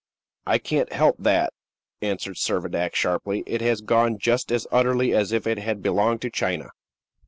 [0.47, 1.53] "I can't help that,"
[2.01, 6.31] answered Servadac, sharply; "it has gone just as utterly as if it had belonged to
[6.31, 6.71] China."